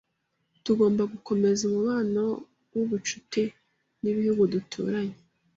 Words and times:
Tugomba 0.63 1.03
gukomeza 1.13 1.61
umubano 1.69 2.23
wubucuti 2.73 3.43
nibihugu 4.01 4.43
duturanye. 4.53 5.17